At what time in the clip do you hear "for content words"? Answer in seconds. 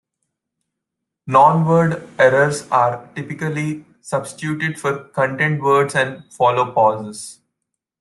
4.79-5.93